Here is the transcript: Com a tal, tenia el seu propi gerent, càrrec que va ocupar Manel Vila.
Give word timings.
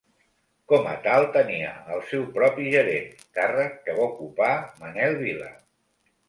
Com 0.71 0.85
a 0.93 0.93
tal, 1.07 1.25
tenia 1.35 1.73
el 1.95 2.01
seu 2.13 2.23
propi 2.37 2.71
gerent, 2.77 3.13
càrrec 3.39 3.77
que 3.89 3.97
va 4.01 4.09
ocupar 4.15 4.49
Manel 4.81 5.21
Vila. 5.23 5.53